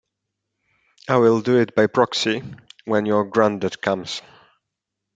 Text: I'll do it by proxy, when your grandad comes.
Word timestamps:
I'll 1.07 1.41
do 1.41 1.59
it 1.59 1.75
by 1.75 1.85
proxy, 1.85 2.41
when 2.85 3.05
your 3.05 3.23
grandad 3.23 3.81
comes. 3.83 4.23